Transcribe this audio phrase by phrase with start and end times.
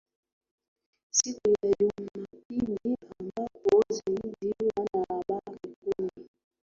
[1.09, 6.27] siku ya jumapili ambapo zaidi wanahabari kumi